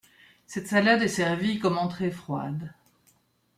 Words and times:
Cette 0.47 0.65
salade 0.67 1.03
est 1.03 1.07
servie 1.07 1.59
comme 1.59 1.77
entrée 1.77 2.09
froide. 2.09 2.73